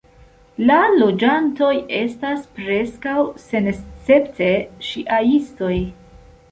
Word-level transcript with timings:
La 0.69 0.77
loĝantoj 1.01 1.69
estas 1.99 2.49
preskaŭ 2.57 3.17
senescepte 3.47 4.53
ŝijaistoj. 4.91 5.75